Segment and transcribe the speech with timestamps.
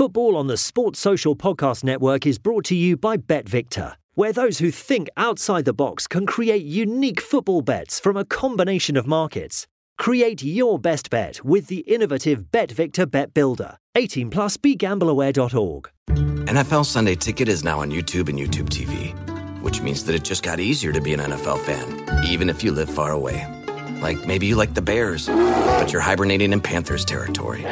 [0.00, 4.56] Football on the Sports Social Podcast Network is brought to you by BetVictor, where those
[4.56, 9.66] who think outside the box can create unique football bets from a combination of markets.
[9.98, 13.76] Create your best bet with the innovative BetVictor Bet Builder.
[13.94, 15.90] 18 plus begambleaware.org.
[16.08, 19.12] NFL Sunday Ticket is now on YouTube and YouTube TV,
[19.60, 22.72] which means that it just got easier to be an NFL fan, even if you
[22.72, 23.59] live far away.
[24.00, 27.62] Like maybe you like the Bears, but you're hibernating in Panthers territory.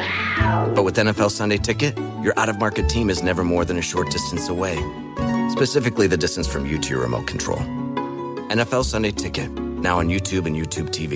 [0.75, 3.81] But with NFL Sunday Ticket, your out of market team is never more than a
[3.81, 4.77] short distance away.
[5.49, 7.59] Specifically, the distance from you to your remote control.
[8.49, 11.15] NFL Sunday Ticket, now on YouTube and YouTube TV.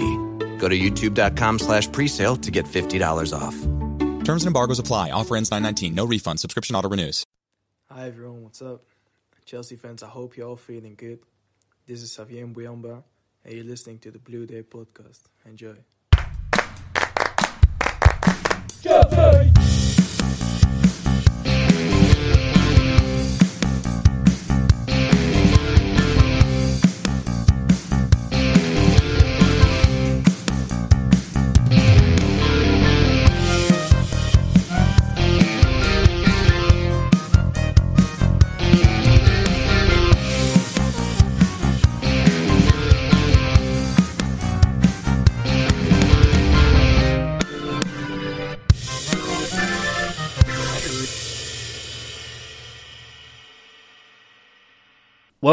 [0.59, 3.55] Go to youtube.com slash presale to get $50 off.
[4.25, 5.11] Terms and embargoes apply.
[5.11, 5.93] Offer ends 919.
[5.93, 6.39] No refund.
[6.39, 7.25] Subscription auto renews.
[7.91, 8.81] Hi everyone, what's up?
[9.45, 11.19] Chelsea fans, I hope you're all feeling good.
[11.85, 13.03] This is Xavier Mbuyamba,
[13.43, 15.23] and you're listening to the Blue Day Podcast.
[15.45, 15.75] Enjoy.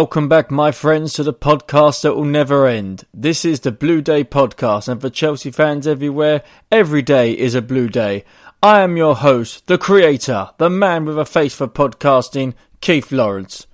[0.01, 3.05] Welcome back, my friends, to the podcast that will never end.
[3.13, 7.61] This is the Blue Day podcast, and for Chelsea fans everywhere, every day is a
[7.61, 8.25] blue day.
[8.63, 13.67] I am your host, the creator, the man with a face for podcasting, Keith Lawrence.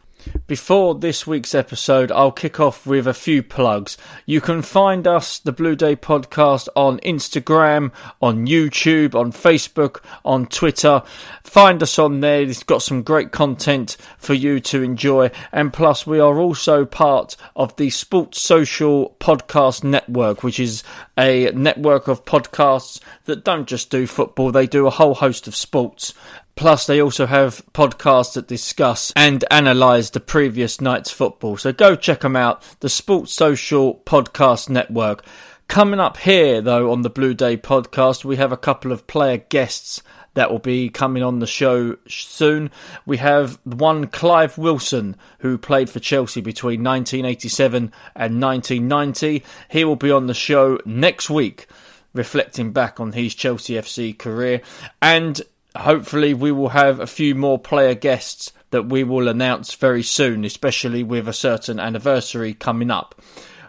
[0.47, 3.97] Before this week's episode, I'll kick off with a few plugs.
[4.27, 7.91] You can find us, the Blue Day Podcast, on Instagram,
[8.23, 11.03] on YouTube, on Facebook, on Twitter.
[11.43, 12.43] Find us on there.
[12.43, 15.33] It's got some great content for you to enjoy.
[15.51, 20.85] And plus, we are also part of the Sports Social Podcast Network, which is
[21.19, 25.57] a network of podcasts that don't just do football, they do a whole host of
[25.57, 26.15] sports.
[26.57, 31.59] Plus, they also have podcasts that discuss and analyse the previous night's football.
[31.59, 32.63] So go check them out.
[32.81, 35.23] The Sports Social Podcast Network.
[35.69, 39.37] Coming up here, though, on the Blue Day podcast, we have a couple of player
[39.37, 40.03] guests
[40.33, 42.71] that will be coming on the show soon.
[43.05, 49.43] We have one Clive Wilson, who played for Chelsea between 1987 and 1990.
[49.69, 51.67] He will be on the show next week,
[52.15, 54.63] reflecting back on his Chelsea FC career.
[55.03, 55.43] And
[55.81, 60.45] hopefully we will have a few more player guests that we will announce very soon,
[60.45, 63.15] especially with a certain anniversary coming up.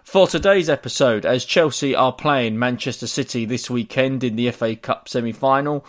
[0.04, 5.10] For today's episode, as Chelsea are playing Manchester City this weekend in the FA Cup
[5.10, 5.86] semi final,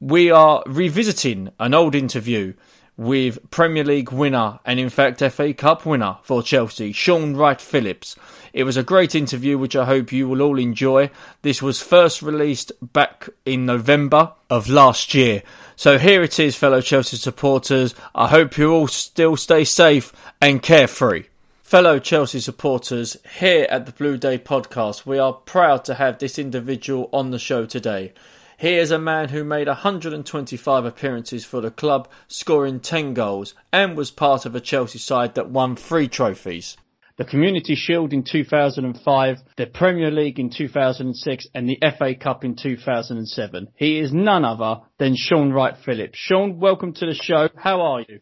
[0.00, 2.54] we are revisiting an old interview
[2.96, 8.16] with Premier League winner and, in fact, FA Cup winner for Chelsea, Shaun Wright-Phillips.
[8.52, 11.10] It was a great interview, which I hope you will all enjoy.
[11.40, 15.42] This was first released back in November of last year.
[15.74, 17.94] So here it is, fellow Chelsea supporters.
[18.14, 21.24] I hope you all still stay safe and carefree.
[21.62, 26.38] Fellow Chelsea supporters, here at the Blue Day podcast, we are proud to have this
[26.38, 28.12] individual on the show today.
[28.62, 33.96] He is a man who made 125 appearances for the club, scoring 10 goals, and
[33.96, 36.76] was part of a Chelsea side that won three trophies.
[37.16, 42.54] The Community Shield in 2005, the Premier League in 2006, and the FA Cup in
[42.54, 43.66] 2007.
[43.74, 46.16] He is none other than Shaun Wright-Phillips.
[46.16, 47.48] Shaun, welcome to the show.
[47.56, 48.20] How are you?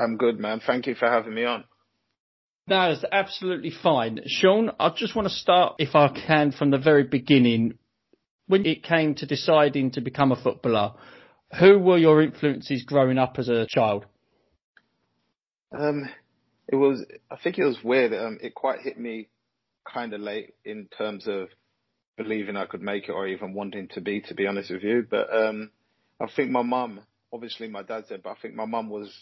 [0.00, 0.60] I'm good, man.
[0.64, 1.64] Thank you for having me on.
[2.68, 4.20] That is absolutely fine.
[4.26, 7.78] Shaun, I just want to start, if I can, from the very beginning
[8.46, 10.92] when it came to deciding to become a footballer,
[11.58, 14.06] who were your influences growing up as a child?
[15.76, 16.08] Um,
[16.68, 18.12] it was, I think it was weird.
[18.12, 19.28] Um, it quite hit me
[19.90, 21.48] kind of late in terms of
[22.16, 25.06] believing I could make it or even wanting to be, to be honest with you.
[25.08, 25.70] But um,
[26.20, 27.00] I think my mum,
[27.32, 29.12] obviously my dad said, but I think my mum was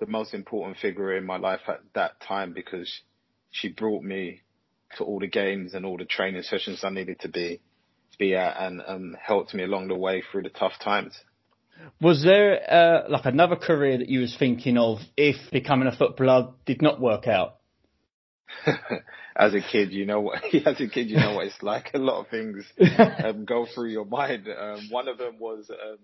[0.00, 2.92] the most important figure in my life at that time because
[3.50, 4.40] she brought me
[4.96, 7.60] to all the games and all the training sessions I needed to be
[8.18, 11.18] be at and um, helped me along the way through the tough times.
[12.00, 16.52] Was there uh, like another career that you was thinking of if becoming a footballer
[16.66, 17.56] did not work out?
[19.36, 21.90] as a kid, you know what as a kid you know what it's like.
[21.94, 22.64] A lot of things
[23.24, 24.48] um, go through your mind.
[24.48, 25.98] Um, one of them was um,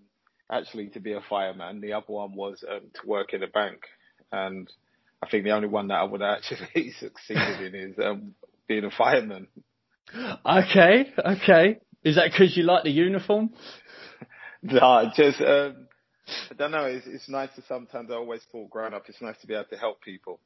[0.51, 1.81] actually to be a fireman.
[1.81, 3.83] The other one was um, to work in a bank.
[4.33, 4.69] And
[5.23, 8.35] I think the only one that I would actually succeeded in is um,
[8.67, 9.49] being a fireman.
[10.15, 11.79] Okay, okay.
[12.03, 13.51] Is that because you like the uniform?
[14.63, 15.87] No, just um,
[16.51, 16.85] I don't know.
[16.85, 18.11] It's, it's nice to sometimes.
[18.11, 20.39] I always thought growing up, it's nice to be able to help people.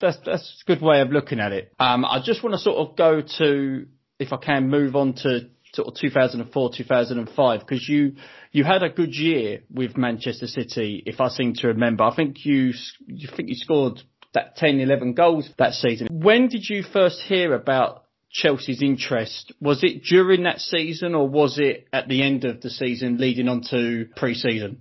[0.00, 1.70] That's that's a good way of looking at it.
[1.78, 3.86] Um, I just want to sort of go to,
[4.18, 8.14] if I can, move on to sort of 2004, 2005, because you
[8.50, 12.04] you had a good year with Manchester City, if I seem to remember.
[12.04, 12.72] I think you
[13.06, 14.00] you think you scored
[14.32, 16.08] that 10, 11 goals that season.
[16.10, 19.52] When did you first hear about Chelsea's interest?
[19.60, 23.48] Was it during that season or was it at the end of the season leading
[23.48, 24.80] on to pre-season?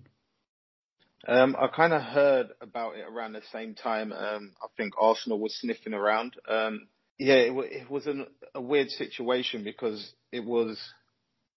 [1.27, 4.13] Um, I kind of heard about it around the same time.
[4.13, 6.35] Um, I think Arsenal was sniffing around.
[6.47, 6.87] Um,
[7.17, 8.25] yeah, it, w- it was an,
[8.55, 10.79] a weird situation because it was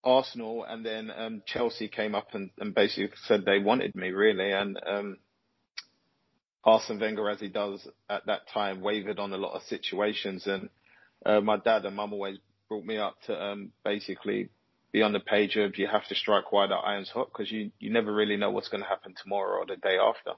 [0.05, 4.51] Arsenal and then um, Chelsea came up and, and basically said they wanted me really,
[4.51, 5.17] and um,
[6.65, 10.69] Arsene Wenger, as he does at that time, wavered on a lot of situations, and
[11.25, 12.39] uh, my dad and mum always
[12.69, 14.49] brought me up to um, basically
[14.93, 17.71] be on the page of you have to strike while the iron's hot because you,
[17.79, 20.33] you never really know what's going to happen tomorrow or the day after.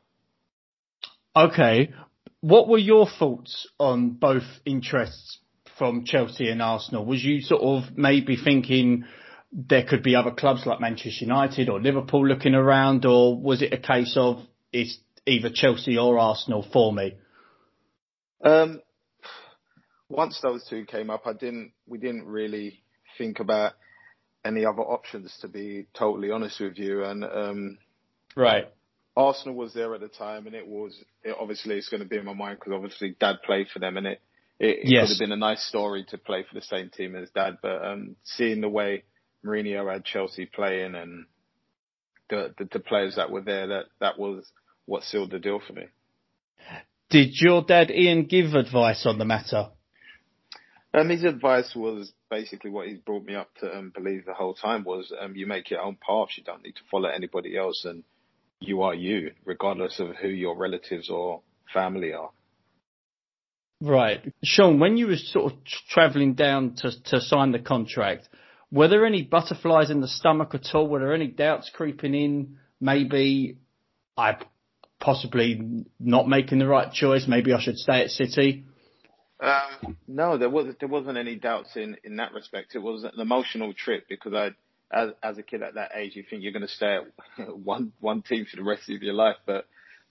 [1.36, 1.92] Okay.
[2.40, 5.38] What were your thoughts on both interests
[5.78, 7.04] from Chelsea and Arsenal?
[7.04, 9.04] Was you sort of maybe thinking
[9.52, 13.72] there could be other clubs like Manchester United or Liverpool looking around, or was it
[13.72, 14.40] a case of
[14.72, 17.14] it's either Chelsea or Arsenal for me?
[18.44, 18.80] Um,
[20.08, 21.72] once those two came up, I didn't.
[21.86, 22.82] We didn't really
[23.18, 23.74] think about
[24.44, 27.04] any other options, to be totally honest with you.
[27.04, 27.78] And um,
[28.36, 28.66] right,
[29.16, 32.18] Arsenal was there at the time, and it was it, obviously it's going to be
[32.18, 34.20] in my mind because obviously Dad played for them, and it
[34.58, 35.02] it, it yes.
[35.02, 37.58] could have been a nice story to play for the same team as Dad.
[37.62, 39.04] But um, seeing the way
[39.44, 41.26] Mourinho had Chelsea playing and
[42.28, 44.44] the, the the players that were there, that that was
[44.86, 45.84] what sealed the deal for me.
[47.10, 49.68] Did your dad Ian give advice on the matter?
[50.94, 54.54] Um, his advice was basically what he's brought me up to um, believe the whole
[54.54, 56.28] time was um, you make your own path.
[56.36, 58.04] You don't need to follow anybody else, and
[58.60, 61.40] you are you, regardless of who your relatives or
[61.72, 62.30] family are.
[63.80, 64.78] Right, Shaun.
[64.78, 65.58] When you were sort of
[65.90, 68.28] travelling down to to sign the contract,
[68.70, 70.86] were there any butterflies in the stomach at all?
[70.86, 72.58] Were there any doubts creeping in?
[72.80, 73.58] Maybe
[74.16, 74.36] I
[75.00, 77.26] possibly not making the right choice.
[77.26, 78.64] Maybe I should stay at City.
[79.40, 82.74] Um, no, there was there wasn't any doubts in in that respect.
[82.74, 84.50] It was an emotional trip because I,
[84.92, 86.98] as as a kid at that age, you think you're going to stay
[87.38, 89.66] at one one team for the rest of your life, but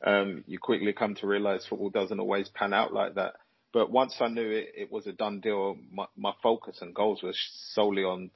[0.06, 3.36] um, you quickly come to realize football doesn't always pan out like that.
[3.72, 5.78] But once I knew it, it was a done deal.
[5.92, 7.34] My, my focus and goals were
[7.74, 8.30] solely on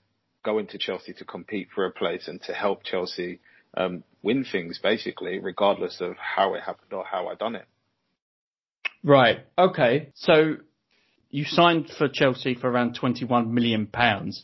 [0.43, 3.39] going to Chelsea to compete for a place and to help Chelsea
[3.75, 7.65] um, win things, basically, regardless of how it happened or how I done it.
[9.03, 9.45] Right.
[9.57, 10.11] Okay.
[10.15, 10.55] So
[11.29, 14.43] you signed for Chelsea for around 21 million pounds.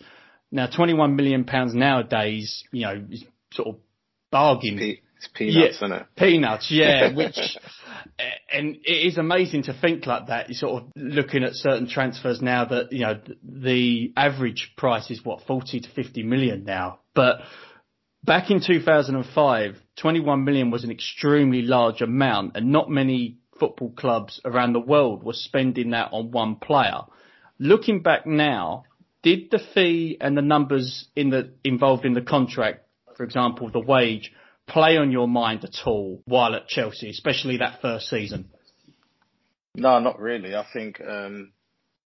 [0.52, 3.76] Now, 21 million pounds nowadays, you know, is sort of
[4.32, 4.98] bargain.
[5.18, 6.06] It's peanuts, yeah, isn't it?
[6.18, 7.14] Peanuts, yeah.
[7.16, 7.58] which,
[8.52, 10.50] and it is amazing to think like that.
[10.50, 15.24] You're sort of looking at certain transfers now that you know the average price is
[15.24, 17.40] what 40 to 50 million now, but
[18.24, 24.41] back in 2005, 21 million was an extremely large amount, and not many football clubs
[24.43, 27.01] around the world were spending that on one player.
[27.60, 28.84] Looking back now,
[29.22, 33.79] did the fee and the numbers in the involved in the contract, for example, the
[33.79, 34.34] wage,
[34.67, 38.50] play on your mind at all while at Chelsea, especially that first season?
[39.75, 40.55] No, not really.
[40.55, 41.53] I think um,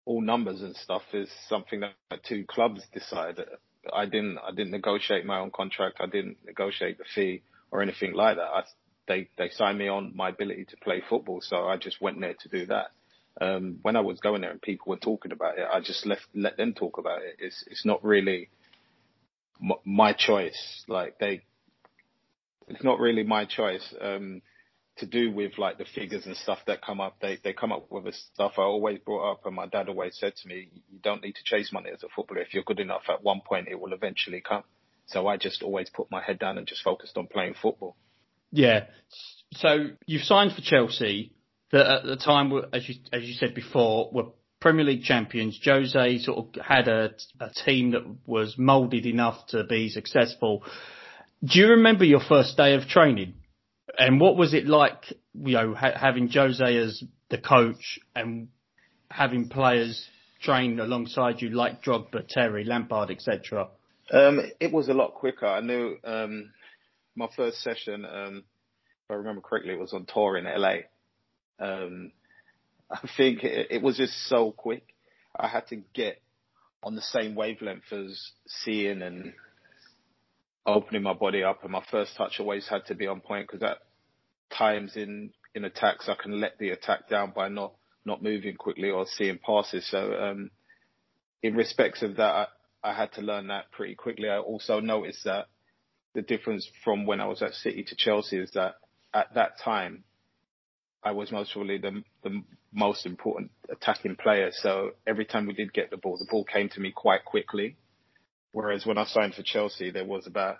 [0.03, 1.93] all numbers and stuff is something that
[2.27, 3.39] two clubs decide.
[3.93, 4.39] I didn't.
[4.39, 5.97] I didn't negotiate my own contract.
[6.01, 8.43] I didn't negotiate the fee or anything like that.
[8.43, 8.63] I
[9.07, 12.35] they they signed me on my ability to play football, so I just went there
[12.39, 12.87] to do that.
[13.39, 16.25] Um, when I was going there and people were talking about it, I just left
[16.33, 17.35] let them talk about it.
[17.39, 18.49] It's it's not really
[19.83, 20.83] my choice.
[20.87, 21.41] Like they,
[22.67, 23.93] it's not really my choice.
[23.99, 24.41] Um,
[24.97, 27.17] to do with like the figures and stuff that come up.
[27.21, 30.17] They they come up with the stuff I always brought up, and my dad always
[30.17, 32.41] said to me, "You don't need to chase money as a footballer.
[32.41, 34.63] If you're good enough, at one point it will eventually come."
[35.07, 37.95] So I just always put my head down and just focused on playing football.
[38.55, 38.85] Yeah.
[39.53, 41.31] So you've signed for Chelsea.
[41.71, 44.25] That at the time, as you as you said before, were
[44.61, 45.59] Premier League champions.
[45.63, 50.63] Jose sort of had a, a team that was moulded enough to be successful.
[51.43, 53.33] Do you remember your first day of training?
[53.97, 58.47] And what was it like, you know, ha- having Jose as the coach and
[59.09, 60.07] having players
[60.41, 63.69] train alongside you like Drogba, Terry, Lampard, etc.?
[64.11, 65.47] Um, it was a lot quicker.
[65.47, 66.51] I knew um,
[67.15, 68.43] my first session, um,
[69.05, 70.75] if I remember correctly, it was on tour in LA.
[71.59, 72.11] Um,
[72.91, 74.83] I think it, it, was just so quick.
[75.35, 76.21] I had to get
[76.83, 79.33] on the same wavelength as seeing and
[80.65, 83.63] opening my body up, and my first touch always had to be on point because
[83.63, 83.77] at
[84.55, 87.73] times in in attacks I can let the attack down by not
[88.05, 89.89] not moving quickly or seeing passes.
[89.89, 90.51] So um,
[91.41, 92.47] in respects of that, I,
[92.83, 94.29] I had to learn that pretty quickly.
[94.29, 95.47] I also noticed that
[96.15, 98.75] the difference from when I was at City to Chelsea is that
[99.13, 100.03] at that time
[101.03, 102.41] I was most probably the the
[102.73, 104.49] most important attacking player.
[104.51, 107.77] So every time we did get the ball, the ball came to me quite quickly.
[108.51, 110.57] Whereas when I signed for Chelsea, there was about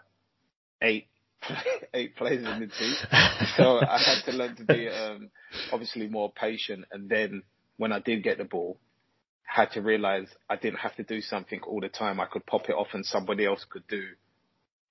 [0.82, 1.08] eight
[1.94, 2.96] eight players in the team,
[3.56, 5.30] so I had to learn to be um,
[5.72, 6.86] obviously more patient.
[6.92, 7.44] And then
[7.78, 8.78] when I did get the ball,
[9.44, 12.20] had to realize I didn't have to do something all the time.
[12.20, 14.04] I could pop it off, and somebody else could do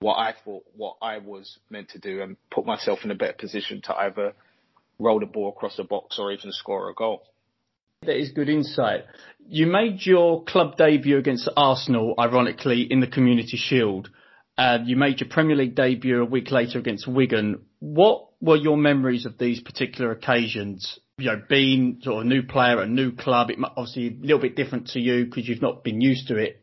[0.04, 3.32] what I thought what I was meant to do, and put myself in a better
[3.32, 4.34] position to either
[4.98, 7.22] roll the ball across the box or even score a goal.
[8.02, 9.06] That is good insight.
[9.48, 14.10] You made your club debut against Arsenal, ironically, in the Community Shield.
[14.58, 17.64] Uh, you made your Premier League debut a week later against Wigan.
[17.78, 20.98] What were your memories of these particular occasions?
[21.16, 24.38] You know, being sort of a new player, a new club, it obviously a little
[24.38, 26.60] bit different to you because you've not been used to it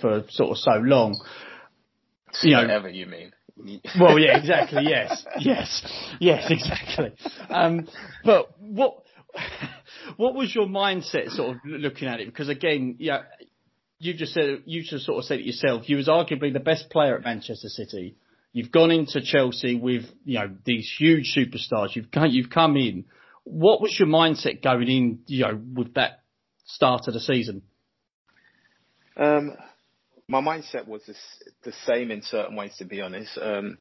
[0.00, 1.20] for sort of so long.
[2.42, 3.32] You know, Whatever you mean.
[4.00, 4.82] well, yeah, exactly.
[4.84, 7.12] Yes, yes, yes, exactly.
[7.48, 7.88] Um,
[8.24, 9.02] but what
[10.16, 12.26] what was your mindset, sort of looking at it?
[12.26, 13.22] Because again, yeah,
[13.98, 15.88] you just said you just sort of said it yourself.
[15.88, 18.16] You was arguably the best player at Manchester City.
[18.52, 21.94] You've gone into Chelsea with you know these huge superstars.
[21.94, 23.06] You've come, you've come in.
[23.44, 25.18] What was your mindset going in?
[25.26, 26.22] You know, with that
[26.66, 27.62] start of the season.
[29.16, 29.56] Um,
[30.28, 31.02] my mindset was
[31.62, 33.38] the same in certain ways, to be honest.
[33.40, 33.78] Um,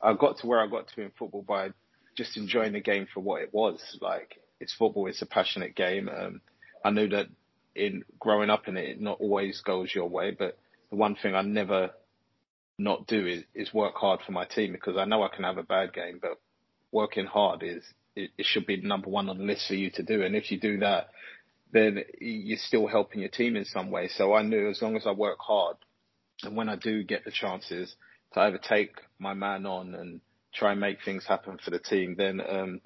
[0.00, 1.70] I got to where I got to in football by
[2.16, 3.80] just enjoying the game for what it was.
[4.00, 6.08] Like it's football, it's a passionate game.
[6.08, 6.40] Um,
[6.84, 7.26] I knew that
[7.74, 10.58] in growing up in it, it not always goes your way, but
[10.90, 11.90] the one thing I never
[12.78, 15.58] not do is, is work hard for my team because I know I can have
[15.58, 16.40] a bad game, but
[16.92, 17.84] working hard is
[18.16, 20.22] it, it should be number one on the list for you to do.
[20.22, 21.08] And if you do that,
[21.72, 24.08] then you're still helping your team in some way.
[24.08, 25.76] So I knew as long as I work hard
[26.42, 27.94] and when I do get the chances
[28.34, 30.20] to either take my man on and
[30.54, 32.80] try and make things happen for the team, then um,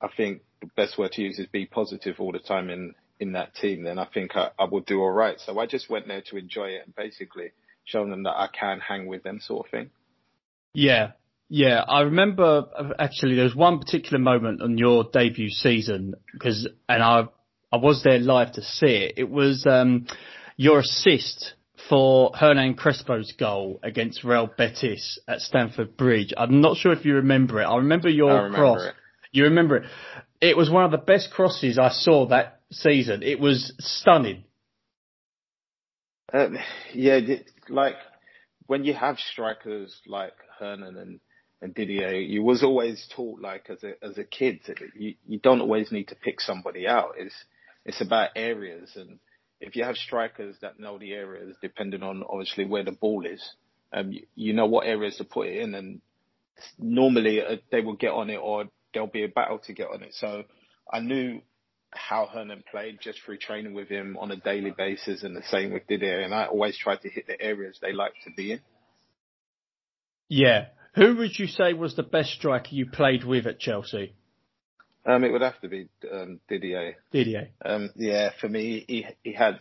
[0.00, 3.32] I think the best word to use is be positive all the time in, in
[3.32, 3.84] that team.
[3.84, 5.38] Then I think I, I will do all right.
[5.40, 7.52] So I just went there to enjoy it and basically
[7.84, 9.90] show them that I can hang with them sort of thing.
[10.74, 11.12] Yeah,
[11.48, 12.64] yeah, I remember
[12.98, 17.28] actually there was one particular moment on your debut season because, and I
[17.72, 19.14] I was there live to see it.
[19.16, 20.06] It was um,
[20.56, 21.54] your assist
[21.88, 26.32] for Hernan Crespo's goal against Real Betis at Stamford Bridge.
[26.36, 27.64] I'm not sure if you remember it.
[27.64, 28.82] I remember your I remember cross.
[28.86, 28.94] It.
[29.32, 29.84] You remember it?
[30.40, 33.22] It was one of the best crosses I saw that season.
[33.22, 34.44] It was stunning.
[36.32, 36.58] Um,
[36.92, 37.20] yeah,
[37.68, 37.96] like
[38.66, 41.20] when you have strikers like Hernan and
[41.62, 45.38] and Didier, you was always taught like as a as a kid that you you
[45.38, 47.14] don't always need to pick somebody out.
[47.16, 47.34] It's
[47.86, 49.18] it's about areas, and
[49.60, 53.42] if you have strikers that know the areas, depending on obviously where the ball is,
[53.92, 56.00] um, you, you know what areas to put it in, and
[56.78, 60.02] normally uh, they will get on it, or there'll be a battle to get on
[60.02, 60.14] it.
[60.14, 60.42] So
[60.92, 61.40] I knew
[61.90, 65.72] how Hernan played just through training with him on a daily basis, and the same
[65.72, 68.60] with Didier, and I always tried to hit the areas they like to be in.
[70.28, 70.66] Yeah.
[70.96, 74.14] Who would you say was the best striker you played with at Chelsea?
[75.06, 76.96] Um, it would have to be um, Didier.
[77.12, 77.50] Didier.
[77.64, 79.60] Um, yeah, for me, he he had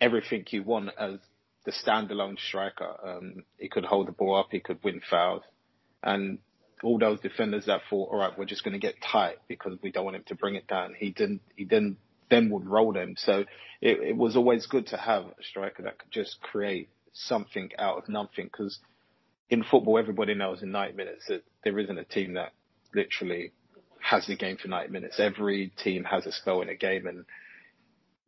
[0.00, 1.18] everything you want as
[1.64, 2.94] the standalone striker.
[3.04, 5.42] Um, he could hold the ball up, he could win fouls,
[6.02, 6.38] and
[6.82, 9.90] all those defenders that thought, all right, we're just going to get tight because we
[9.90, 10.94] don't want him to bring it down.
[10.96, 11.42] He didn't.
[11.56, 11.98] He didn't.
[12.30, 13.14] Then would roll them.
[13.16, 13.44] So
[13.80, 17.96] it, it was always good to have a striker that could just create something out
[17.96, 18.44] of nothing.
[18.44, 18.78] Because
[19.48, 22.52] in football, everybody knows in 90 minutes that there isn't a team that
[22.94, 23.52] literally
[24.00, 25.20] has the game for 90 minutes.
[25.20, 27.24] Every team has a spell in a game, and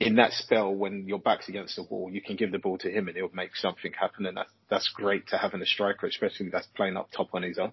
[0.01, 2.91] in that spell, when your back's against the wall, you can give the ball to
[2.91, 6.07] him and he'll make something happen, and that's that's great to have in a striker,
[6.07, 7.73] especially that's playing up top on his own.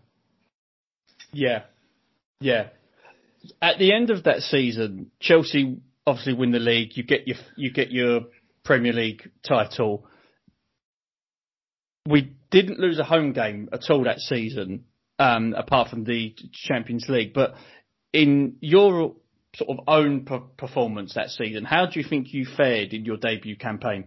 [1.31, 1.63] Yeah,
[2.39, 2.69] yeah.
[3.61, 6.97] At the end of that season, Chelsea obviously win the league.
[6.97, 8.21] You get your you get your
[8.63, 10.05] Premier League title.
[12.05, 14.85] We didn't lose a home game at all that season,
[15.19, 17.33] um, apart from the Champions League.
[17.33, 17.55] But
[18.13, 19.15] in your
[19.55, 20.25] sort of own
[20.57, 24.05] performance that season, how do you think you fared in your debut campaign?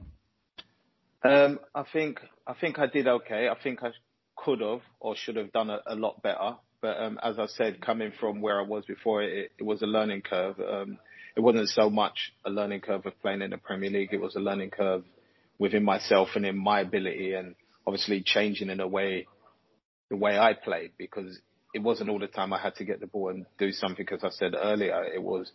[1.23, 3.49] Um, I think I think I did okay.
[3.49, 3.90] I think I
[4.37, 6.57] could have or should have done a, a lot better.
[6.80, 9.87] But um, as I said, coming from where I was before, it, it was a
[9.87, 10.59] learning curve.
[10.59, 10.99] Um,
[11.37, 14.12] it wasn't so much a learning curve of playing in the Premier League.
[14.12, 15.04] It was a learning curve
[15.59, 17.35] within myself and in my ability.
[17.35, 17.54] And
[17.87, 19.26] obviously changing in a way,
[20.09, 21.38] the way I played because
[21.72, 24.06] it wasn't all the time I had to get the ball and do something.
[24.12, 25.50] As I said earlier, it was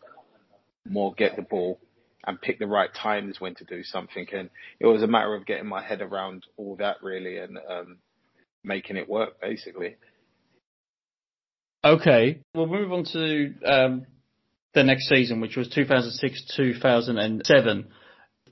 [0.86, 1.80] more get the ball
[2.26, 4.28] and pick the right times when to do something.
[4.34, 7.98] And it was a matter of getting my head around all that really and um,
[8.64, 9.96] making it work basically.
[11.84, 14.08] Okay, we'll move on to um,
[14.74, 17.86] the next season, which was 2006-2007.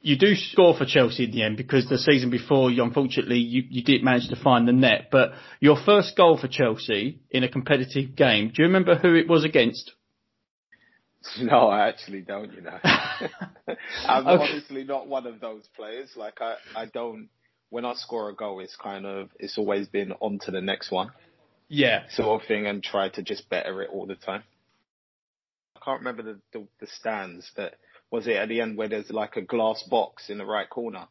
[0.05, 3.63] You do score for Chelsea in the end because the season before, you, unfortunately, you,
[3.69, 5.07] you did manage to find the net.
[5.09, 5.31] But
[5.61, 9.45] your first goal for Chelsea in a competitive game, do you remember who it was
[9.45, 9.91] against?
[11.41, 12.77] No, I actually don't, you know.
[12.83, 14.51] I'm okay.
[14.51, 16.09] honestly not one of those players.
[16.17, 17.29] Like I, I don't,
[17.69, 20.91] when I score a goal, it's kind of, it's always been on to the next
[20.91, 21.11] one.
[21.69, 22.03] Yeah.
[22.09, 24.43] Sort of thing and try to just better it all the time.
[25.77, 27.75] I can't remember the, the, the stands that,
[28.13, 31.07] was it at the end where there's like a glass box in the right corner?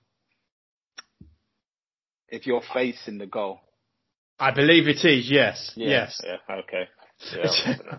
[2.28, 3.58] If you're facing the goal.
[4.38, 5.72] I believe it is, yes.
[5.74, 6.20] Yeah, yes.
[6.24, 6.88] Yeah, okay.
[7.36, 7.98] Yeah.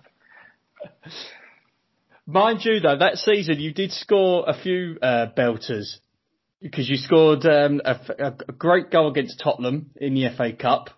[2.25, 5.97] Mind you, though, that season you did score a few uh, belters
[6.61, 10.89] because you scored um, a, a, great goal against Tottenham in the FA Cup.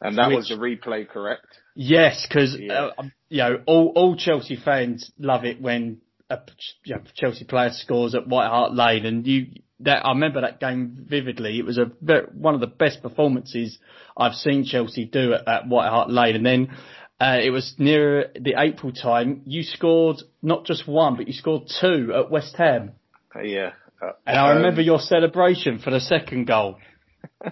[0.00, 1.46] And that which, was the replay, correct?
[1.74, 2.90] Yes, because yeah.
[2.98, 6.00] uh, you know all, all Chelsea fans love it when
[6.34, 9.46] a Chelsea player scores at White Hart Lane, and you
[9.80, 11.58] that I remember that game vividly.
[11.58, 11.90] It was a
[12.32, 13.78] one of the best performances
[14.16, 16.76] I've seen Chelsea do at, at White Hart Lane, and then
[17.20, 19.42] uh, it was near the April time.
[19.46, 22.92] You scored not just one, but you scored two at West Ham.
[23.34, 23.72] Uh, yeah.
[24.02, 26.78] Uh, and I remember um, your celebration for the second goal.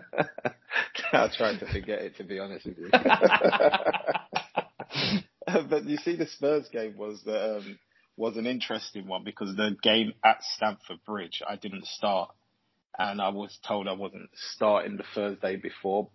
[1.12, 2.90] I tried to forget it, to be honest with you.
[5.68, 7.78] but you see, the Spurs game was that um,
[8.16, 12.31] was an interesting one because the game at Stamford Bridge, I didn't start,
[12.98, 16.09] and I was told I wasn't starting the Thursday before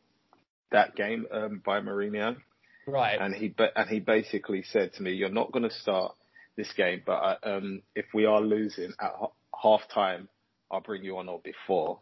[0.72, 2.38] that game um, by Mourinho.
[2.86, 3.20] Right.
[3.20, 6.16] And he and he basically said to me, "You're not going to start
[6.56, 9.14] this game, but uh, um, if we are losing at
[9.62, 10.30] half time,
[10.72, 12.00] I'll bring you on or before,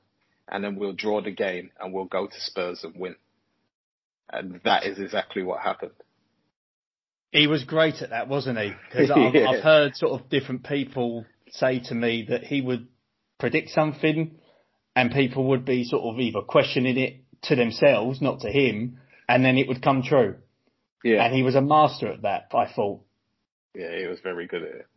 [0.48, 3.16] and then we'll draw the game and we'll go to Spurs and win."
[4.30, 5.92] And that is exactly what happened.
[7.36, 8.72] He was great at that, wasn't he?
[8.90, 9.50] Because I've, yeah.
[9.50, 12.88] I've heard sort of different people say to me that he would
[13.40, 14.38] predict something,
[14.96, 19.44] and people would be sort of either questioning it to themselves, not to him, and
[19.44, 20.36] then it would come true.
[21.04, 21.26] Yeah.
[21.26, 23.02] And he was a master at that, I thought.
[23.76, 24.88] Yeah, he was very good at it.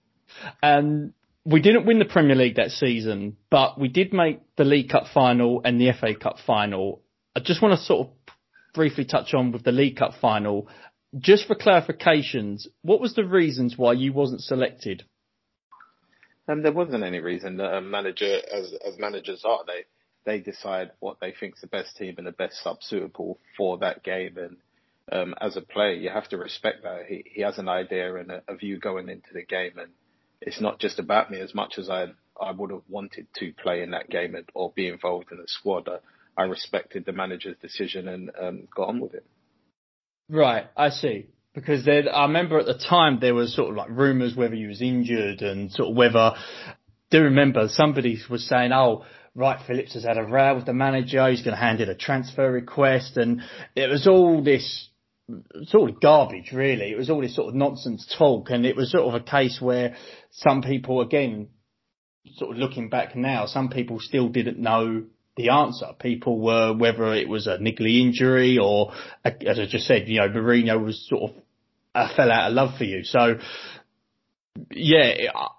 [0.63, 1.13] And
[1.45, 5.05] we didn't win the Premier League that season, but we did make the League Cup
[5.13, 7.03] final and the FA Cup final.
[7.35, 8.15] I just want to sort of
[8.75, 10.69] briefly touch on with the League Cup final.
[11.17, 15.05] Just for clarifications, what was the reasons why you wasn't selected?
[16.47, 17.61] Um, there wasn't any reason.
[17.61, 19.85] A manager, as as managers are, they
[20.25, 23.79] they decide what they think is the best team and the best sub suitable for
[23.79, 24.37] that game.
[24.37, 24.57] And
[25.11, 27.07] um, as a player, you have to respect that.
[27.07, 29.91] He, he has an idea and a, a, view going into the game, and
[30.43, 32.09] it's not just about me as much as I
[32.41, 35.49] I would have wanted to play in that game and, or be involved in the
[35.49, 35.89] squad.
[35.89, 39.27] I, I respected the manager's decision and um, got on with it.
[40.29, 41.27] Right, I see.
[41.55, 44.67] Because then I remember at the time there was sort of like rumours whether he
[44.67, 46.19] was injured and sort of whether.
[46.19, 46.37] I
[47.11, 51.29] do remember somebody was saying, "Oh, right, Phillips has had a row with the manager.
[51.29, 53.41] He's going to hand in a transfer request, and
[53.75, 54.89] it was all this
[55.65, 56.91] sort of garbage, really.
[56.91, 59.61] It was all this sort of nonsense talk, and it was sort of a case
[59.61, 59.97] where
[60.31, 61.49] some people, again,
[62.37, 65.05] sort of looking back now, some people still didn't know
[65.39, 65.87] the answer.
[65.99, 68.93] People were whether it was a niggly injury or,
[69.25, 71.37] as I just said, you know, Mourinho was sort of
[71.95, 73.05] uh, fell out of love for you.
[73.05, 73.39] So,
[74.71, 75.15] yeah,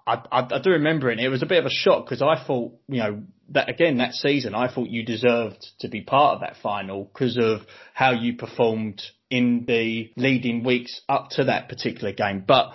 [0.06, 1.18] I, I, I do remember it.
[1.18, 4.12] It was a bit of a shock because I thought, you know, that again that
[4.12, 7.62] season, I thought you deserved to be part of that final because of
[7.94, 12.44] how you performed in the leading weeks up to that particular game.
[12.46, 12.72] But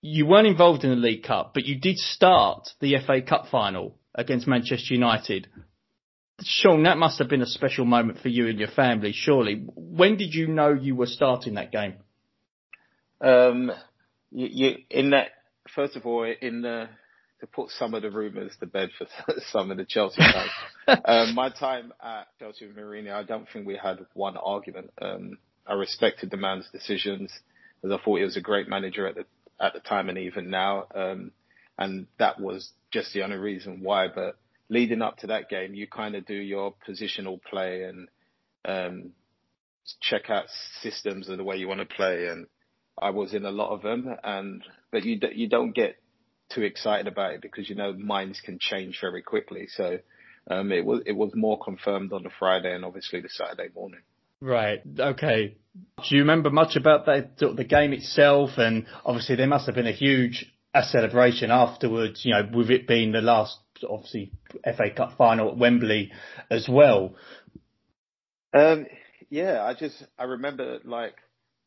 [0.00, 3.96] you weren't involved in the League Cup, but you did start the FA Cup final
[4.14, 5.48] against Manchester United.
[6.42, 9.64] Shaun, that must have been a special moment for you and your family, surely.
[9.74, 11.94] When did you know you were starting that game?
[13.20, 13.70] Um,
[14.32, 15.28] you, you in that
[15.74, 16.88] first of all in the
[17.40, 19.06] to put some of the rumours to bed for
[19.50, 20.50] some of the Chelsea fans.
[21.04, 24.90] um, my time at Chelsea with Mourinho, I don't think we had one argument.
[25.00, 27.32] Um, I respected the man's decisions,
[27.84, 29.24] as I thought he was a great manager at the
[29.60, 30.86] at the time and even now.
[30.94, 31.30] Um,
[31.78, 34.08] and that was just the only reason why.
[34.08, 34.36] But
[34.68, 38.08] leading up to that game, you kind of do your positional play and
[38.64, 39.10] um,
[40.00, 40.46] check out
[40.82, 42.26] systems and the way you want to play.
[42.26, 42.46] And
[43.00, 45.96] I was in a lot of them, and but you you don't get
[46.50, 49.66] too excited about it because you know minds can change very quickly.
[49.68, 49.98] So
[50.50, 54.00] um, it was it was more confirmed on the Friday and obviously the Saturday morning.
[54.40, 54.82] Right.
[54.98, 55.56] Okay.
[55.74, 58.50] Do you remember much about that the game itself?
[58.58, 62.24] And obviously there must have been a huge a celebration afterwards.
[62.24, 64.32] You know, with it being the last obviously
[64.64, 66.12] FA Cup final at Wembley
[66.50, 67.14] as well.
[68.52, 68.86] Um,
[69.30, 71.16] yeah, I just I remember like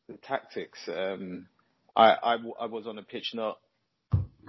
[0.08, 0.78] the tactics.
[0.88, 1.46] Um,
[1.94, 3.58] I, I I was on a pitch not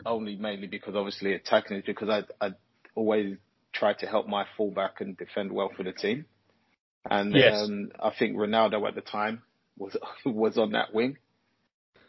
[0.05, 2.51] only mainly because obviously attacking is because I I
[2.95, 3.37] always
[3.73, 6.25] try to help my fullback and defend well for the team.
[7.09, 7.61] And yes.
[7.61, 9.41] um, I think Ronaldo at the time
[9.77, 9.95] was
[10.25, 11.17] was on that wing,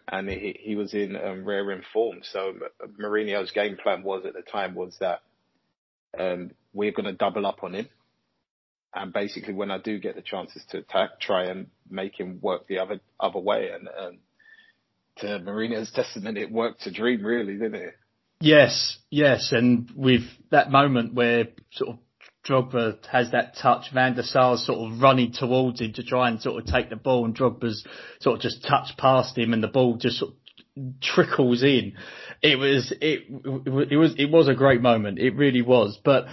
[0.09, 2.19] and he he was in um, rare in form.
[2.23, 2.55] So
[3.01, 5.23] Mourinho's game plan was at the time was that
[6.19, 7.89] um, we're going to double up on him,
[8.95, 12.67] and basically when I do get the chances to attack, try and make him work
[12.67, 13.71] the other other way.
[13.73, 14.19] And um,
[15.19, 17.97] to Mourinho's testament, it worked to dream, really, didn't it?
[18.41, 21.99] Yes, yes, and with that moment where sort of
[22.49, 26.41] Drogba has that touch, Van der Sar's sort of running towards him to try and
[26.41, 27.87] sort of take the ball, and Drogba's
[28.21, 30.40] sort of just touched past him, and the ball just sort of
[31.01, 31.95] trickles in.
[32.43, 33.25] It was it
[33.91, 35.19] it was it was a great moment.
[35.19, 36.27] It really was, but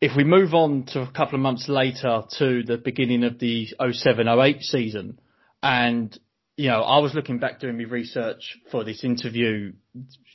[0.00, 3.68] if we move on to a couple of months later to the beginning of the
[3.80, 5.18] 07-08 season,
[5.62, 6.16] and
[6.56, 9.72] you know, I was looking back doing my research for this interview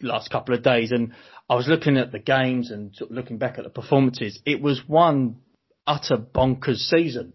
[0.02, 1.14] last couple of days, and
[1.50, 4.40] I was looking at the games and looking back at the performances.
[4.46, 5.38] It was one
[5.86, 7.34] utter bonkers season.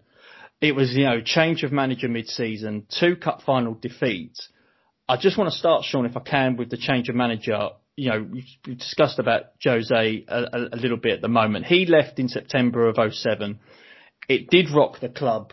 [0.63, 4.49] It was, you know, change of manager mid-season, two cup final defeats.
[5.09, 8.11] I just want to start, Shaun, if I can, with the change of manager you
[8.11, 11.67] know, we discussed about Jose a, a, little bit at the moment.
[11.67, 13.59] He left in September of 07.
[14.29, 15.53] It did rock the club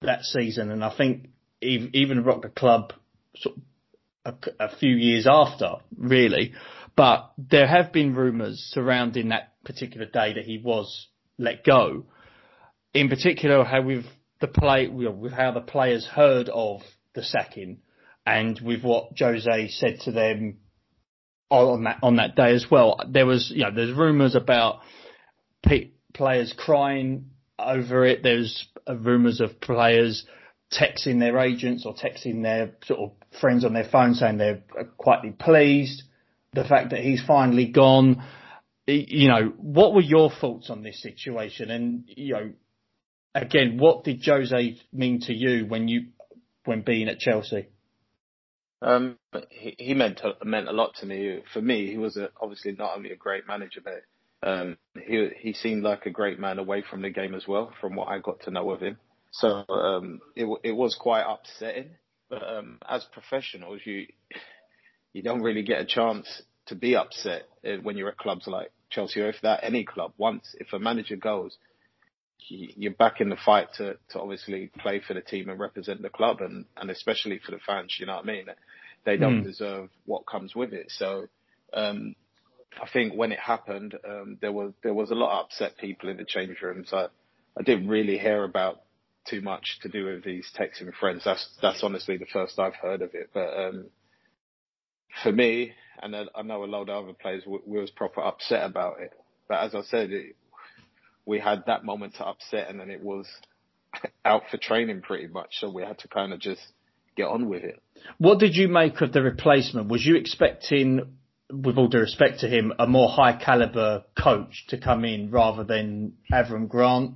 [0.00, 1.28] that season, and I think
[1.60, 2.94] even rocked the club
[3.36, 3.56] sort
[4.24, 6.54] of a, a few years after, really.
[6.96, 12.06] But there have been rumours surrounding that particular day that he was let go.
[12.94, 14.06] In particular, how with
[14.40, 16.80] the play, with how the players heard of
[17.14, 17.80] the sacking,
[18.26, 20.58] and with what Jose said to them
[21.50, 23.00] on that on that day as well.
[23.08, 24.80] There was, you know, there's rumours about
[26.12, 28.22] players crying over it.
[28.22, 30.26] There's uh, rumours of players
[30.72, 34.62] texting their agents or texting their sort of friends on their phone saying they're
[34.96, 36.02] quietly pleased.
[36.52, 38.22] The fact that he's finally gone.
[38.86, 41.70] You know, what were your thoughts on this situation?
[41.70, 42.52] And you know,
[43.34, 46.08] again, what did Jose mean to you when you
[46.64, 47.68] when being at Chelsea?
[48.84, 49.18] Um,
[49.48, 51.42] he, he meant a, meant a lot to me.
[51.52, 54.02] For me, he was a, obviously not only a great manager, but
[54.46, 57.96] um, he he seemed like a great man away from the game as well, from
[57.96, 58.98] what I got to know of him.
[59.30, 61.90] So um, it it was quite upsetting.
[62.28, 64.06] But um, as professionals, you
[65.14, 68.70] you don't really get a chance to be upset uh, when you're at clubs like
[68.90, 70.12] Chelsea or if that any club.
[70.18, 71.56] Once if a manager goes,
[72.48, 76.10] you're back in the fight to, to obviously play for the team and represent the
[76.10, 78.46] club and, and especially for the fans, you know what I mean?
[79.04, 79.44] They don't mm.
[79.44, 80.90] deserve what comes with it.
[80.90, 81.26] So,
[81.72, 82.14] um,
[82.80, 86.08] I think when it happened, um, there was, there was a lot of upset people
[86.08, 86.90] in the change rooms.
[86.92, 87.06] I,
[87.56, 88.80] I didn't really hear about
[89.28, 91.22] too much to do with these texting friends.
[91.24, 93.30] That's, that's honestly the first I've heard of it.
[93.32, 93.86] But, um,
[95.22, 98.64] for me, and I know a lot of other players, we, we was proper upset
[98.64, 99.12] about it.
[99.48, 100.36] But as I said, it,
[101.26, 103.26] we had that moment to upset and then it was
[104.24, 105.56] out for training pretty much.
[105.60, 106.62] So we had to kind of just
[107.16, 107.80] get on with it.
[108.18, 109.88] What did you make of the replacement?
[109.88, 111.16] Was you expecting,
[111.50, 115.64] with all due respect to him, a more high caliber coach to come in rather
[115.64, 117.14] than Avram Grant?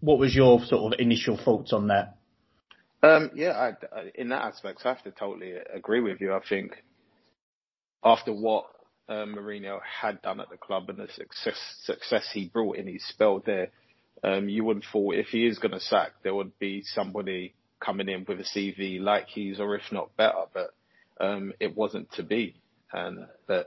[0.00, 2.16] What was your sort of initial thoughts on that?
[3.02, 6.34] Um, yeah, I, in that aspect, I have to totally agree with you.
[6.34, 6.82] I think
[8.04, 8.66] after what
[9.10, 13.06] uh, Mourinho had done at the club and the success success he brought in his
[13.08, 13.68] spell there,
[14.22, 17.54] um, you would have thought if he is going to sack, there would be somebody
[17.84, 20.44] coming in with a CV like he's, or if not better.
[20.54, 20.74] But
[21.20, 22.54] um, it wasn't to be,
[22.92, 23.66] and that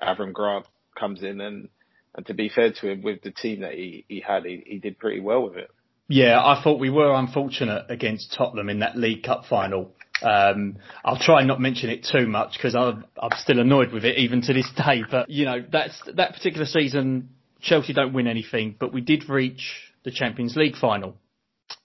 [0.00, 0.66] Avram Grant
[0.98, 1.68] comes in and
[2.14, 4.78] and to be fair to him, with the team that he, he had, he, he
[4.78, 5.70] did pretty well with it.
[6.08, 9.94] Yeah, I thought we were unfortunate against Tottenham in that League Cup final.
[10.22, 14.04] Um, I'll try and not mention it too much because I'm, I'm still annoyed with
[14.04, 15.02] it even to this day.
[15.10, 17.30] But you know, that's that particular season.
[17.60, 21.16] Chelsea don't win anything, but we did reach the Champions League final.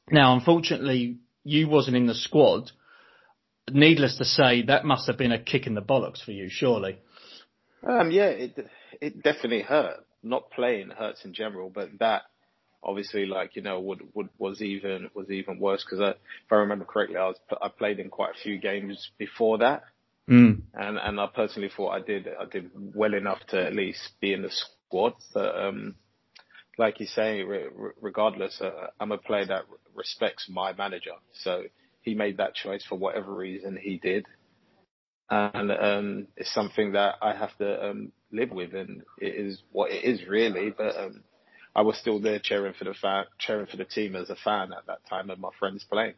[0.10, 2.71] Now, unfortunately, you wasn't in the squad.
[3.69, 7.00] Needless to say, that must have been a kick in the bollocks for you, surely.
[7.88, 8.69] Um, yeah, it
[9.02, 9.97] it definitely hurt.
[10.23, 12.23] Not playing hurts in general, but that
[12.84, 16.86] obviously like you know would, would was even was even worse because if I remember
[16.86, 19.84] correctly, I was I played in quite a few games before that,
[20.30, 20.62] mm.
[20.74, 24.34] and and I personally thought I did I did well enough to at least be
[24.34, 25.13] in the squad.
[25.34, 25.96] But um,
[26.78, 27.68] like you say, re-
[28.02, 29.63] regardless, uh, I'm a player that
[29.96, 31.13] respects my manager.
[31.34, 31.63] So
[32.02, 34.26] he made that choice for whatever reason he did,
[35.30, 39.92] and um, it's something that I have to um, live with, and it is what
[39.92, 40.70] it is really.
[40.70, 41.24] But um,
[41.78, 44.74] I was still there cheering for the fan, cheering for the team as a fan
[44.74, 46.16] at that time, and my friends playing.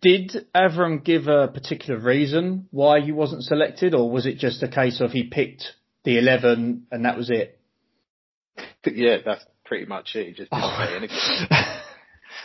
[0.00, 4.68] Did Avram give a particular reason why he wasn't selected, or was it just a
[4.68, 5.64] case of he picked
[6.04, 7.58] the eleven and that was it?
[8.86, 10.28] yeah, that's pretty much it.
[10.28, 10.86] He just didn't oh.
[10.86, 11.18] say anything.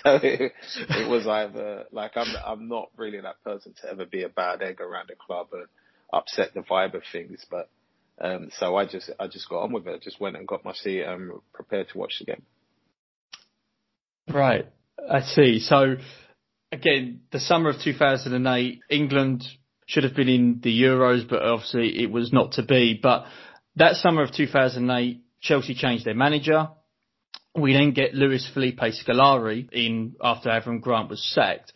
[0.06, 0.54] it,
[0.90, 4.64] it, was either like I'm I'm not really that person to ever be a bad
[4.64, 5.68] egg around the club and
[6.12, 7.70] upset the vibe of things, but
[8.20, 10.02] um, so I just I just got on with it.
[10.02, 12.44] Just went and got my seat and prepared to watch the game.
[14.30, 14.66] Right,
[15.10, 15.60] I see.
[15.60, 15.96] So
[16.72, 19.46] again, the summer of 2008, England
[19.86, 23.00] should have been in the Euros, but obviously it was not to be.
[23.02, 23.26] But
[23.76, 26.70] that summer of 2008, Chelsea changed their manager.
[27.56, 31.72] We then get Luiz Felipe Scolari in after Avram Grant was sacked.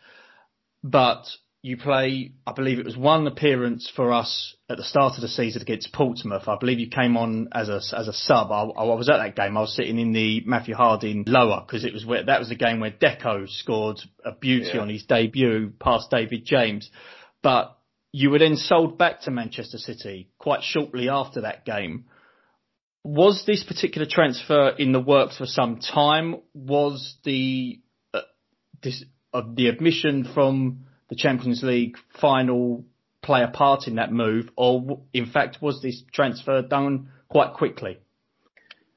[0.84, 1.26] But
[1.64, 5.28] you play, I believe it was one appearance for us at the start of the
[5.28, 6.48] season against Portsmouth.
[6.48, 8.52] I believe you came on as a as a sub.
[8.52, 9.56] I, I was at that game.
[9.56, 12.56] I was sitting in the Matthew Harding lower because it was where that was the
[12.56, 14.80] game where Deco scored a beauty yeah.
[14.80, 16.90] on his debut past David James.
[17.44, 17.78] But
[18.12, 22.06] you were then sold back to Manchester City quite shortly after that game.
[23.04, 26.38] Was this particular transfer in the works for some time?
[26.56, 27.82] Was the
[28.16, 28.22] uh,
[28.82, 32.86] this uh, the admission from the Champions League final
[33.22, 38.00] play a part in that move, or in fact was this transfer done quite quickly?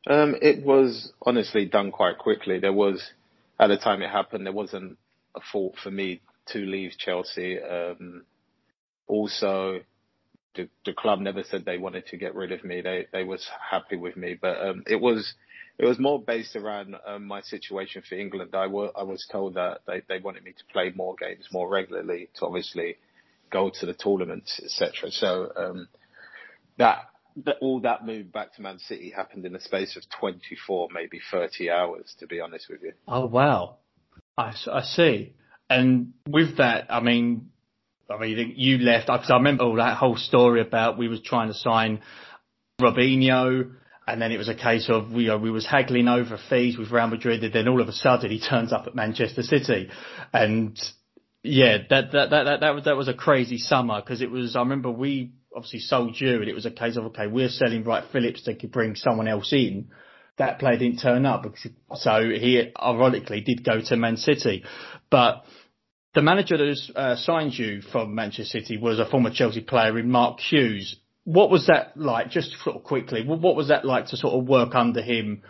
[0.08, 2.60] Um, it was honestly done quite quickly.
[2.60, 3.10] There was
[3.58, 4.96] at the time it happened, there wasn't
[5.34, 6.20] a fault for me
[6.52, 7.58] to leave Chelsea.
[7.60, 8.22] Um,
[9.08, 9.80] also,
[10.54, 12.80] the, the club never said they wanted to get rid of me.
[12.80, 15.34] They they was happy with me, but um, it was
[15.78, 18.50] it was more based around um, my situation for England.
[18.54, 21.68] I, w- I was told that they, they wanted me to play more games more
[21.68, 22.96] regularly to obviously
[23.50, 25.10] go to the tournaments, etc.
[25.10, 25.88] So um,
[26.78, 27.10] that,
[27.44, 31.20] that all that move back to Man City happened in the space of 24, maybe
[31.30, 32.92] 30 hours, to be honest with you.
[33.08, 33.78] Oh wow,
[34.38, 35.34] I, I see.
[35.68, 37.50] And with that, I mean,
[38.08, 41.48] I mean, you left because I remember all that whole story about we was trying
[41.48, 42.00] to sign
[42.80, 43.72] Robinho
[44.06, 46.90] and then it was a case of we, uh, we was haggling over fees with
[46.90, 49.90] Real Madrid, and then all of a sudden he turns up at Manchester City,
[50.32, 50.78] and
[51.42, 54.56] yeah, that that that that, that was that was a crazy summer because it was.
[54.56, 57.84] I remember we obviously sold you, and it was a case of okay, we're selling
[57.84, 59.88] Wright Phillips to bring someone else in.
[60.36, 61.46] That player didn't turn up,
[61.94, 64.64] so he ironically did go to Man City,
[65.10, 65.44] but.
[66.14, 70.12] The manager that uh, signed you from Manchester City was a former Chelsea player in
[70.12, 72.30] Mark Hughes, what was that like?
[72.30, 75.42] Just sort of quickly, what was that like to sort of work under him,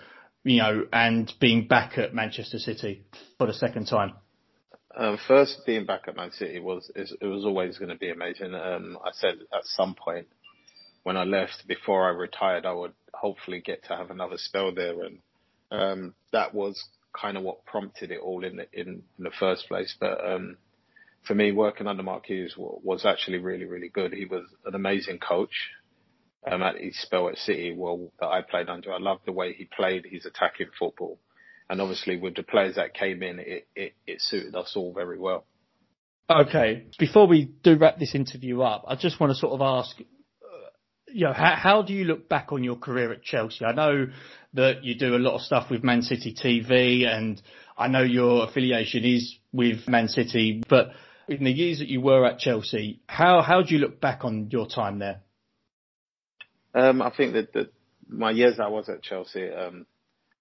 [0.45, 3.05] you know, and being back at Manchester City
[3.39, 4.15] for the second time?
[4.97, 8.55] Um, first, being back at Man City was it was always going to be amazing.
[8.55, 10.29] Um, I said at some point
[11.03, 15.03] when I left, before I retired, I would hopefully get to have another spell there,
[15.03, 15.19] and
[15.71, 16.83] um, that was
[17.13, 19.95] kind of what prompted it all in the, in, in the first place.
[19.99, 20.57] But um,
[21.27, 24.13] for me, working under Mark Hughes was actually really, really good.
[24.13, 25.71] He was an amazing coach.
[26.47, 29.55] Um, at his spell at City, well, that I played under, I loved the way
[29.55, 31.19] he played his attacking football,
[31.71, 35.19] and obviously with the players that came in, it, it, it suited us all very
[35.19, 35.47] well.
[36.29, 39.99] Okay, before we do wrap this interview up, I just want to sort of ask,
[41.09, 43.65] you know, how, how do you look back on your career at Chelsea?
[43.65, 44.09] I know
[44.53, 47.41] that you do a lot of stuff with Man City TV, and
[47.79, 50.89] I know your affiliation is with Man City, but
[51.29, 54.49] in the years that you were at Chelsea, how how do you look back on
[54.51, 55.21] your time there?
[56.75, 57.73] Um, I think that, that
[58.09, 59.87] my years I was at Chelsea, um,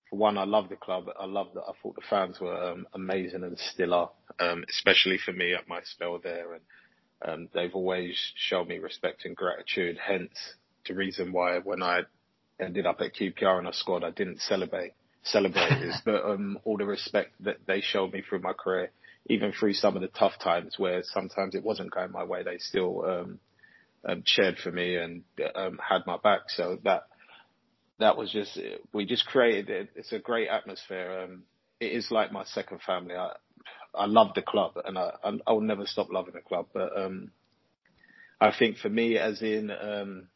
[0.10, 1.06] for one, I love the club.
[1.19, 1.62] I love that.
[1.62, 5.67] I thought the fans were um, amazing and still are, um, especially for me at
[5.67, 6.54] my spell there.
[6.54, 6.62] And
[7.26, 9.98] um, they've always shown me respect and gratitude.
[10.04, 10.32] Hence
[10.88, 12.02] the reason why when I
[12.60, 14.93] ended up at QPR and I scored, I didn't celebrate
[15.24, 18.91] celebrate is, but um, all the respect that they showed me through my career
[19.27, 22.57] even through some of the tough times where sometimes it wasn't going my way, they
[22.57, 23.39] still um,
[24.07, 25.23] um, cheered for me and
[25.55, 26.41] um, had my back.
[26.49, 27.03] So that
[27.99, 28.59] that was just
[28.91, 29.89] we just created it.
[29.95, 31.23] It's a great atmosphere.
[31.23, 31.43] Um,
[31.79, 33.15] it is like my second family.
[33.15, 33.33] I
[33.95, 36.67] I love the club and I I will never stop loving the club.
[36.73, 37.31] But um,
[38.41, 40.27] I think for me, as in um,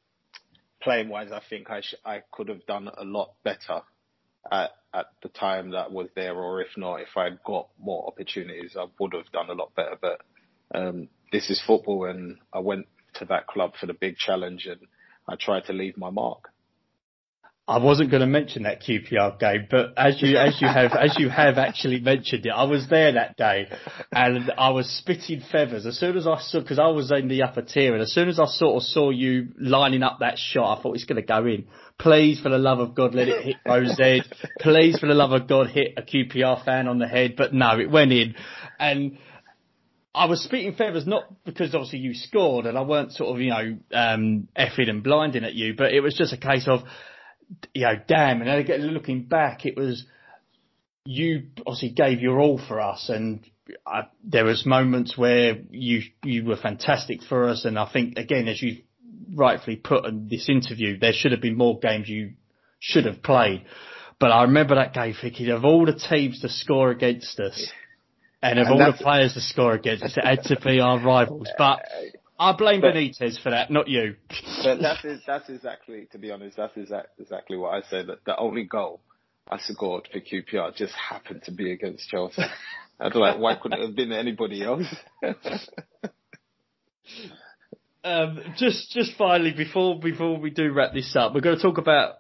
[0.82, 3.82] playing wise, I think I sh- I could have done a lot better
[4.52, 8.76] at, at the time that was there, or if not, if I'd got more opportunities,
[8.78, 9.96] I would have done a lot better.
[10.02, 10.22] But
[10.74, 14.82] um, this is football, and I went to that club for the big challenge, and
[15.28, 16.50] I tried to leave my mark.
[17.70, 21.18] I wasn't going to mention that QPR game, but as you as you have as
[21.20, 23.68] you have actually mentioned it, I was there that day,
[24.10, 27.44] and I was spitting feathers as soon as I saw because I was in the
[27.44, 30.78] upper tier, and as soon as I sort of saw you lining up that shot,
[30.78, 31.68] I thought it's going to go in.
[32.00, 34.22] Please, for the love of God, let it hit Rose head.
[34.62, 37.36] Please, for the love of God, hit a QPR fan on the head.
[37.36, 38.36] But no, it went in,
[38.80, 39.18] and.
[40.16, 43.52] I was spitting feathers not because obviously you scored and I weren't sort of, you
[43.52, 46.80] know, um, effing and blinding at you, but it was just a case of
[47.74, 48.42] you know, damn.
[48.42, 50.06] And again, looking back, it was
[51.06, 53.46] you obviously gave your all for us, and
[53.86, 57.66] I, there was moments where you you were fantastic for us.
[57.66, 58.84] And I think again, as you
[59.34, 62.34] rightfully put in this interview, there should have been more games you
[62.80, 63.66] should have played.
[64.20, 67.72] But I remember that game thinking of all the teams to score against us.
[68.42, 71.00] And of and all the players to score against us, it had to be our
[71.00, 71.48] rivals.
[71.58, 71.80] But
[72.40, 74.16] I blame but, Benitez for that, not you.
[74.64, 78.04] But that's that's exactly, to be honest, that's exactly what I say.
[78.06, 79.02] That the only goal
[79.50, 82.44] I scored for QPR just happened to be against Chelsea.
[83.00, 84.88] I was like, why couldn't it have been anybody else?
[88.04, 91.78] um, just just finally, before before we do wrap this up, we're going to talk
[91.78, 92.16] about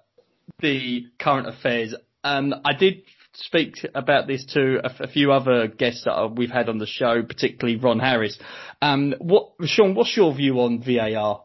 [0.61, 1.93] the current affairs.
[2.23, 3.03] Um, I did
[3.37, 7.21] speak about this to a, a few other guests that we've had on the show,
[7.23, 8.37] particularly Ron Harris.
[8.81, 11.43] Um, what, Shaun, what's your view on VAR?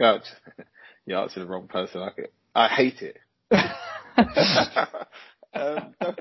[0.00, 0.18] Oh,
[1.06, 2.00] you answered the wrong person.
[2.02, 2.10] I,
[2.54, 3.18] I hate it.
[5.54, 6.20] um, don't,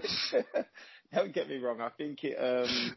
[1.13, 1.79] don't, get me wrong.
[1.79, 2.95] I think it um,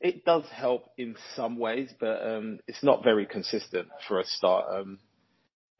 [0.00, 4.66] it does help in some ways, but um, it's not very consistent for a start.
[4.70, 4.98] Um,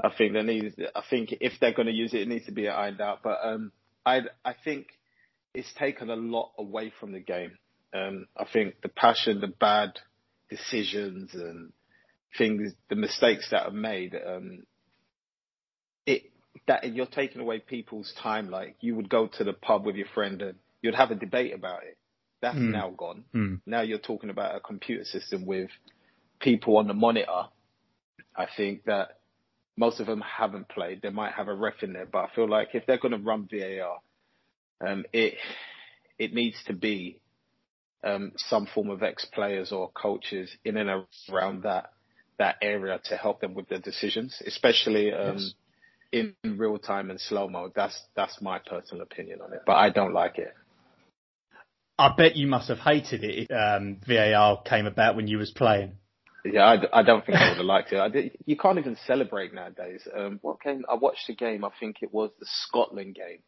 [0.02, 0.74] I think there needs.
[0.94, 3.20] I think if they're going to use it, it needs to be ironed out.
[3.22, 3.72] But um,
[4.04, 4.88] I I think
[5.54, 7.58] it's taken a lot away from the game.
[7.94, 9.92] Um, I think the passion, the bad
[10.50, 11.72] decisions, and
[12.36, 14.64] things, the mistakes that are made, um,
[16.06, 16.24] it
[16.66, 18.50] that you're taking away people's time.
[18.50, 21.54] Like you would go to the pub with your friend and you'd have a debate
[21.54, 21.96] about it.
[22.42, 22.72] That's mm.
[22.72, 23.24] now gone.
[23.34, 23.60] Mm.
[23.64, 25.70] Now you're talking about a computer system with
[26.40, 27.44] people on the monitor.
[28.36, 29.18] I think that
[29.76, 31.02] most of them haven't played.
[31.02, 33.18] They might have a ref in there, but I feel like if they're going to
[33.18, 33.98] run VAR,
[34.86, 35.34] um, it
[36.18, 37.18] it needs to be
[38.04, 41.92] um, some form of ex players or coaches in and around that
[42.38, 45.54] that area to help them with their decisions, especially um, yes.
[46.12, 47.70] in, in real time and slow mo.
[47.74, 50.54] That's that's my personal opinion on it, but I don't like it.
[51.96, 53.50] I bet you must have hated it.
[53.52, 55.92] Um, VAR came about when you was playing.
[56.44, 57.98] Yeah, I, I don't think I would have liked it.
[57.98, 60.06] I did, you can't even celebrate nowadays.
[60.14, 60.84] Um, what game?
[60.90, 61.64] I watched the game.
[61.64, 63.38] I think it was the Scotland game.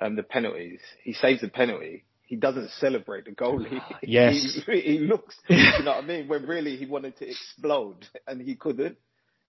[0.00, 0.80] Um, the penalties.
[1.04, 2.04] He saves the penalty.
[2.26, 3.80] He doesn't celebrate the goalie.
[4.02, 4.58] Yes.
[4.66, 5.36] he, he looks.
[5.48, 6.26] you know what I mean?
[6.26, 8.96] When really he wanted to explode and he couldn't.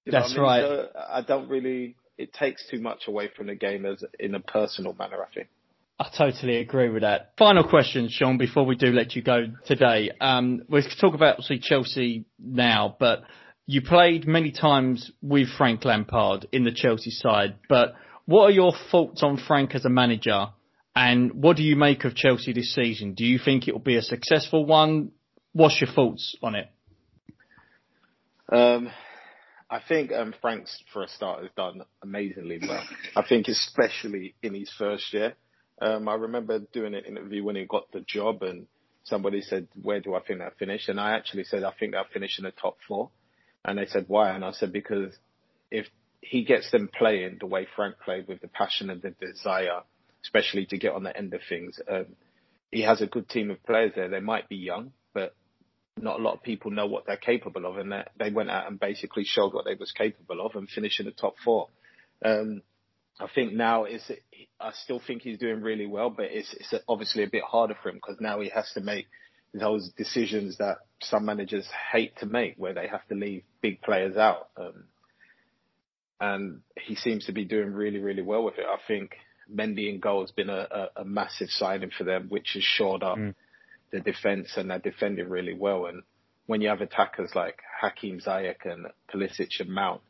[0.06, 0.44] You know That's I mean?
[0.44, 0.62] right.
[0.62, 1.96] So I don't really.
[2.18, 5.18] It takes too much away from the game as in a personal manner.
[5.24, 5.48] I think.
[5.98, 7.32] I totally agree with that.
[7.38, 10.12] Final question, Shaun, before we do let you go today.
[10.20, 13.24] Um, we talk about obviously Chelsea now, but
[13.66, 17.56] you played many times with Frank Lampard in the Chelsea side.
[17.70, 20.48] But what are your thoughts on Frank as a manager?
[20.98, 23.14] And what do you make of Chelsea this season?
[23.14, 25.12] Do you think it will be a successful one?
[25.54, 26.70] What's your thoughts on it?
[28.52, 28.90] Um,
[29.70, 32.84] I think um, Frank's, for a start, has done amazingly well.
[33.16, 35.36] I think especially in his first year.
[35.82, 38.68] Um, I remember doing an interview when he got the job, and
[39.04, 42.06] somebody said, "Where do I think that finish?" And I actually said, "I think they'll
[42.06, 43.12] finish in the top four.
[43.64, 45.18] And they said, "Why?" And I said, "Because
[45.72, 45.88] if
[46.22, 49.82] he gets them playing the way Frank played, with the passion and the desire,
[50.24, 52.16] especially to get on the end of things, um,
[52.72, 54.10] he has a good team of players there.
[54.10, 55.36] They might be young, but
[55.98, 58.80] not a lot of people know what they're capable of, and they went out and
[58.80, 61.70] basically showed what they was capable of and finished in the top four.
[62.24, 62.62] Um,
[63.20, 64.04] I think now is
[64.60, 67.90] I still think he's doing really well, but it's it's obviously a bit harder for
[67.90, 69.08] him because now he has to make
[69.54, 74.18] those decisions that some managers hate to make, where they have to leave big players
[74.18, 74.50] out.
[74.58, 74.84] Um,
[76.20, 78.66] and he seems to be doing really, really well with it.
[78.66, 79.16] I think
[79.54, 83.04] Mendy in goal has been a, a, a massive signing for them, which has shored
[83.04, 83.34] up mm.
[83.92, 85.86] the defence and they're defending really well.
[85.86, 86.04] And
[86.48, 90.02] when you have attackers like Hakim Ziyech and Pulisic and Mount,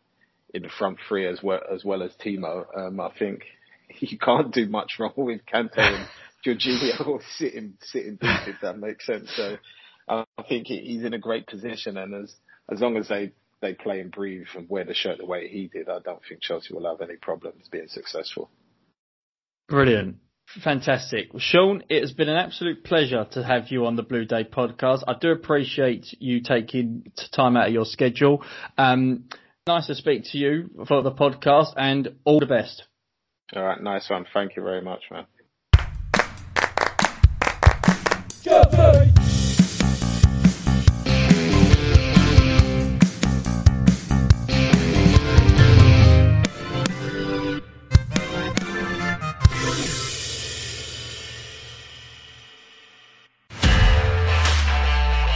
[0.53, 2.65] in the front three as well as well as Timo.
[2.77, 3.43] Um, I think
[3.99, 6.07] you can't do much wrong with Kante and
[6.45, 9.31] Jorginho sitting sitting deep if that makes sense.
[9.35, 9.57] So
[10.07, 12.33] I think he's in a great position, and as
[12.71, 13.31] as long as they
[13.61, 16.41] they play and breathe and wear the shirt the way he did, I don't think
[16.41, 18.49] Chelsea will have any problems being successful.
[19.67, 20.17] Brilliant.
[20.63, 21.33] Fantastic.
[21.33, 24.43] Well, Shaun, it has been an absolute pleasure to have you on the Blue Day
[24.43, 25.03] podcast.
[25.07, 28.43] I do appreciate you taking time out of your schedule.
[28.77, 29.25] Um,
[29.67, 32.83] Nice to speak to you for the podcast and all the best.
[33.55, 34.27] All right, nice one.
[34.31, 35.25] Thank you very much, man.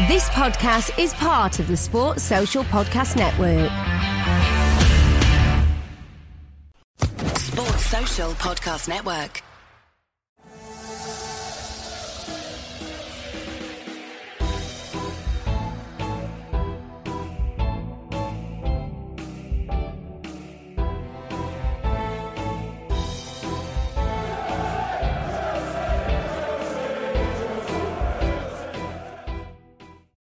[0.07, 3.98] This podcast is part of the Sports Social Podcast Network.
[8.27, 9.48] Podcast Network.